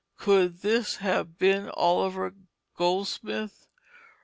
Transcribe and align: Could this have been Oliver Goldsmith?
Could 0.17 0.63
this 0.63 0.95
have 0.95 1.37
been 1.37 1.69
Oliver 1.75 2.33
Goldsmith? 2.75 3.67